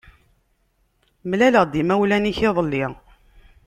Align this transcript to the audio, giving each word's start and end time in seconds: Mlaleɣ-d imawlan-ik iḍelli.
Mlaleɣ-d 1.29 1.79
imawlan-ik 1.81 2.37
iḍelli. 2.47 2.85